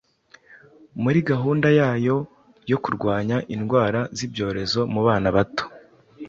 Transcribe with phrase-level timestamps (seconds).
[1.01, 2.17] muri gahunda yayo
[2.71, 5.65] yo kurwanya indwara z’ibyorezo mu bana bato.